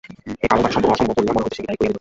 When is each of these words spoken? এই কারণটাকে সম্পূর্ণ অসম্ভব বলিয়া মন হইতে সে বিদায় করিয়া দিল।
এই 0.43 0.47
কারণটাকে 0.49 0.75
সম্পূর্ণ 0.75 0.93
অসম্ভব 0.95 1.15
বলিয়া 1.17 1.35
মন 1.35 1.41
হইতে 1.45 1.55
সে 1.57 1.61
বিদায় 1.63 1.75
করিয়া 1.77 1.81
দিল। 1.81 1.89